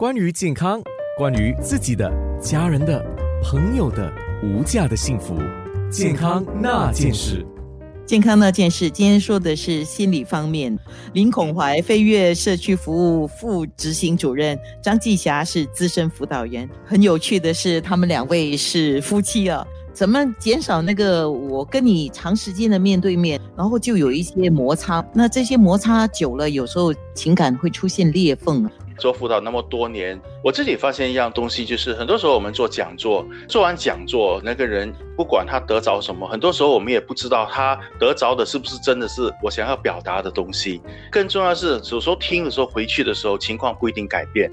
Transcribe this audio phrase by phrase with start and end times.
[0.00, 0.80] 关于健康，
[1.18, 2.10] 关于自己的、
[2.40, 3.04] 家人的、
[3.42, 4.10] 朋友的
[4.42, 5.36] 无价的幸福，
[5.90, 7.44] 健康那件事。
[8.06, 10.74] 健康那件事，今天说的是心理方面。
[11.12, 16.66] 林孔怀飞跃社区服务副执行主任，张继霞是资深辅导员。
[16.82, 19.62] 很有趣的是，他们两位是夫妻啊。
[19.92, 25.04] 怎么减少那个我跟你长时间的面对面，然后就有一些摩擦？
[25.12, 28.72] 那这些摩擦久了，有时候情感会出现裂缝啊。
[29.00, 40.80] 做辅导那么多年，我自己发现一样东西，就是很多时候我们做讲座，做完讲座，那个人不管他得着什么，很多时候我们也不知道他得着的是不是真的是我想要表达的东西。
[41.10, 44.50] 更重要是，有时候听的时候回去的时候，情况不一定改变。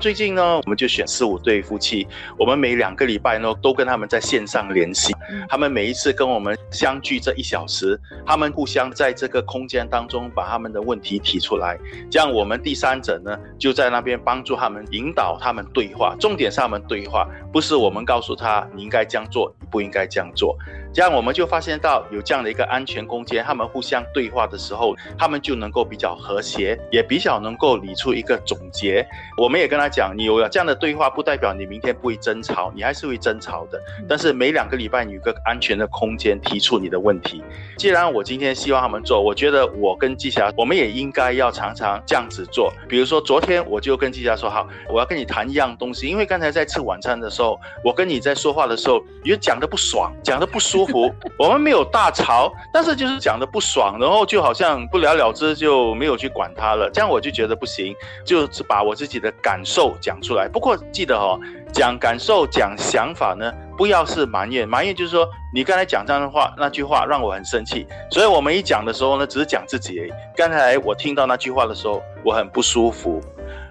[0.00, 2.06] 最近呢，我们就选四五对夫妻，
[2.38, 5.14] 我们每两个礼拜呢都跟他们在线上联系，
[5.48, 11.78] 他们每一次跟我们相聚这一小时，他们互相在这个空间当中把他们的问题提出来，
[12.10, 13.86] 这样我们第三者呢就在。
[13.86, 20.56] 在那边帮助他们，引导他们对话，重点是他们对话，不是我们告诉他你应该这样做，你不应该这样做。
[20.92, 29.06] 这样我们就发现到有这样的一个安全空间，他们互相对话的时候，他们就能够比较和谐，也比较能够理出一个总结。
[29.36, 33.78] 我们也跟他讲，你有了这样的对话，不代表你明天不会争吵，你还是会争吵的。
[34.08, 37.42] 但是每两个礼拜你有个安全的空间提出你的问题。
[37.76, 42.72] 既然我今天希望他们做，我觉得我跟季霞，我们也应该要常常这样子做。
[42.88, 51.12] 比如说昨天我就跟季霞说，好，我要跟你谈一样东西，因为刚才在吃晚餐的时候，我跟你在说话的时候，也讲的不爽，讲的不舒服。
[51.38, 56.90] 我们没有大吵，但是就是讲的不爽，然后就好像不了了之，就没有去管他了。
[56.90, 60.48] 这样我就觉得不行，就是把我自己的感受讲出来。
[60.48, 61.38] 不过记得哦，
[61.72, 64.68] 讲感受、讲想法呢，不要是埋怨。
[64.68, 67.86] 埋怨就是说，你刚才讲这样的话，那句话让我很生气。
[68.10, 70.12] 所以我们一讲的时候呢，只是讲自己而已。
[70.36, 73.20] 刚才我听到那句话的时候，我很不舒服。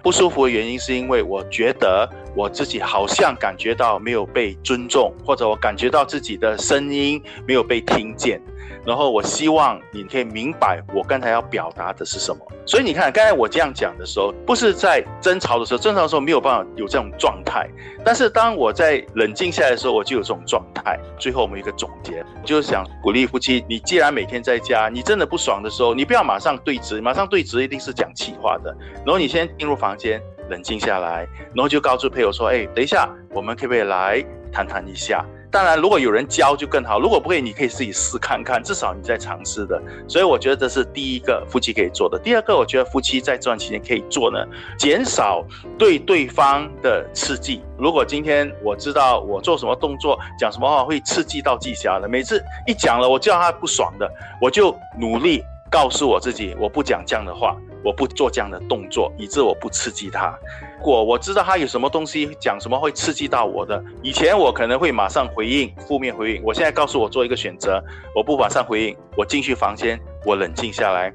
[0.02, 8.40] 不舒服的原因是因为我觉得我自己好像感觉到没有被尊重，或者我感觉到自己的声音没有被听见。
[8.84, 12.38] 然后我希望你可以明白我刚才要表达的是什么。
[12.64, 17.68] 所以你看，刚才我这样讲的时候，不是在争吵的时候，争吵的时候没有办法有这种状态。
[18.04, 20.98] 但是当我在冷静下来的时候，我就有这种状态。
[21.18, 28.76] 最后我们一个总结，就是想鼓励夫妻：你既然每天在家，你真的不爽的时候，你不要马上对峙，马上对峙一定是讲气话的。
[29.04, 37.00] 然后你先进入房间，冷静下来，然后就告诉配偶说：“哎，等一下，我们可不可以来谈谈一下？”当然，如果有人教就更好。
[37.00, 39.80] 如果不会，你可以自己试看看，至少你在尝试的。
[40.06, 42.18] 所以我觉得这是第一个夫妻可以做的。
[42.18, 44.44] 第二个，我觉得夫妻在这段期间可以做呢，
[44.76, 45.42] 减少
[45.78, 47.62] 对对方的刺激。
[47.78, 54.10] 如果今天我知道我做什么动作、讲什么话会刺激到季霞的，每次一讲了，我叫他不爽的，
[54.42, 57.56] 我就努力告诉我自己，我不讲这样的话。
[57.84, 60.38] 我不做这样的动作，以致我不刺激他。
[60.78, 66.42] 如果我知道他有什么东西讲什么会刺激到我的，以前我可能会马上回应，负面回应。
[66.44, 67.82] 我现在告诉我做一个选择，
[68.14, 71.12] 我不马上回应，我进去房间，我冷静下来，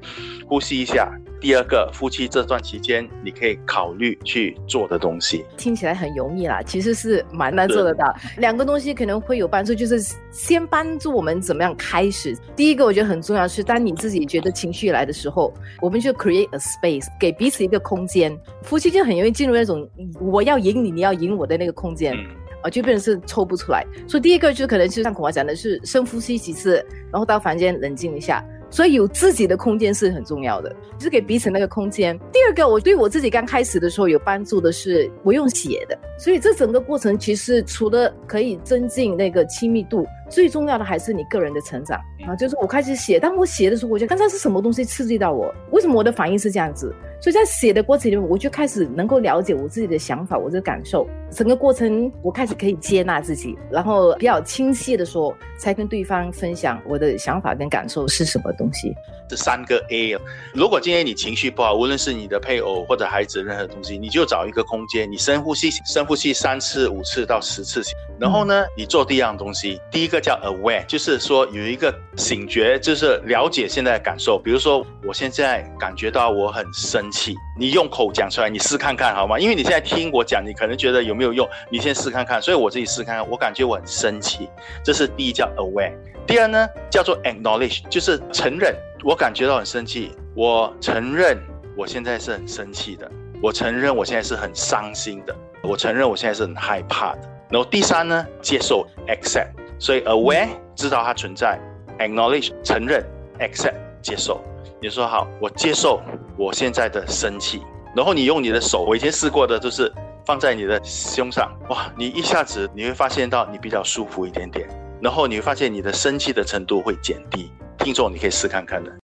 [0.48, 1.12] 呼吸一下。
[1.42, 8.14] 第二个，夫妻这段期间，你可以考虑去做的东西，听起来很容易啦，其实是蛮难做得到。
[8.38, 10.00] 两个东西可能会有帮助，就是
[10.30, 12.32] 先帮助我们怎么样开始。
[12.54, 18.32] 第一个，我觉得很重要是，当你自己觉得情绪来的时候，我们就 create a space，给彼此一个空间。
[18.62, 19.84] 夫妻就很容易进入那种
[20.20, 22.16] 我要赢你，你要赢我的那个空间，
[22.62, 23.84] 啊，就变成是抽不出来。
[24.06, 26.76] 所以第一个就可能就像孔华讲的是深呼吸几次，
[27.10, 28.44] 然后到房间冷静一下。
[28.72, 32.18] 所以有自己的空间是很重要的，就是给彼此那个空间。
[32.32, 35.98] 第二个，我对我自己刚开始的时候有帮助的是，不用写的。
[36.18, 40.06] 所以这整个过程其实除了可以增进那个亲密度。
[40.32, 42.34] 最重要的还是你个人的成长啊！
[42.34, 45.54] 就是我开始写，当我写的时候，我就刚才是什么东西刺激到我？
[45.72, 46.94] 为什么我的反应是这样子？
[47.20, 51.06] 所以在写的过程里面，我就开始能够了解我自己的想法，我的感受。
[51.30, 58.94] 整个过程，我开始可以接纳自己，然后比较清晰的说，才跟对方分享我的想法跟感受是什么东西。
[59.28, 60.16] 这三个 A，
[60.52, 67.82] 如果今天你情绪不好，无论是你的配偶或者孩子任何东西，你就找一个空间，你深呼吸，深呼吸三次、五次到十次，
[68.18, 74.38] 然后呢，你做第一样东西，第一个叫 aware，就是说有一个醒觉，就是了解现在的感受。
[74.38, 79.38] 比如说，我现在感觉到我很生气，你用口讲出来，你试看看好吗？
[79.38, 82.40] 因为你现在听我讲，你可能觉得有没有用，你先试看看。
[82.40, 84.48] 所以我自己试看看，我感觉我很生气，
[84.84, 85.92] 这是第一叫 aware。
[86.26, 88.74] 第二呢，叫做 acknowledge，就是承认。
[89.04, 91.36] 我感觉到很生气，我承认
[91.76, 93.10] 我现在是很生气的，
[93.42, 95.34] 我承认我现在是很伤心的，
[95.64, 97.28] 我承认我现在是很害怕的。
[97.50, 99.48] 然后第三呢，接受 accept，
[99.82, 100.46] 所以 aware
[100.76, 101.58] 知道它存在
[101.98, 103.04] ，acknowledge 承认
[103.40, 104.40] ，accept 接受。
[104.80, 106.00] 你说好，我接受
[106.38, 107.60] 我现在的生气，
[107.92, 109.92] 然后你用你的手，我以前试过的，就是
[110.24, 114.68] 放在你的胸上，哇，你一下子你会发现到你比较舒服一点点，
[115.00, 117.50] 然后你会发现你的生气的程度会减低。
[117.78, 118.92] 听众你可以试看看的。